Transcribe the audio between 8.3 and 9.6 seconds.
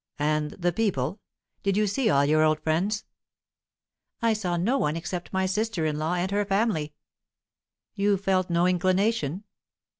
no inclination?"